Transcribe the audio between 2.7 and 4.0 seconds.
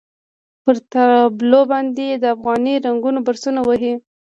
رنګونو برسونه وهي.